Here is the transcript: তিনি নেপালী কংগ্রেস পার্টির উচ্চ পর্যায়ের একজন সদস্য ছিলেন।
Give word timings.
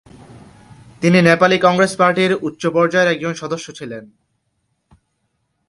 তিনি 1.01 1.19
নেপালী 1.21 1.57
কংগ্রেস 1.59 1.93
পার্টির 1.95 2.31
উচ্চ 2.41 2.63
পর্যায়ের 2.67 3.11
একজন 3.13 3.33
সদস্য 3.33 3.67
ছিলেন। 3.71 4.03